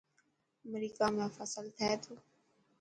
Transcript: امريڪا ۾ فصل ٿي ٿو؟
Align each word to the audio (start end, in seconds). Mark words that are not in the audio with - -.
امريڪا 0.65 1.05
۾ 1.17 1.25
فصل 1.35 1.65
ٿي 1.77 1.89
ٿو؟ 2.03 2.13